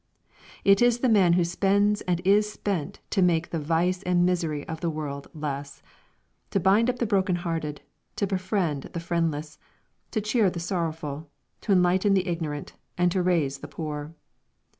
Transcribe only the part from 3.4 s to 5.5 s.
the vice and misery of the world